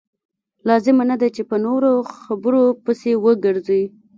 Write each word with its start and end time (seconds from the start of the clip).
لازمه 0.67 1.03
نه 1.11 1.15
ده 1.21 1.27
چې 1.35 1.41
په 1.49 1.55
نورو 1.65 1.91
خبرو 2.21 2.63
پسې 2.85 3.11
وګرځئ. 3.25 3.83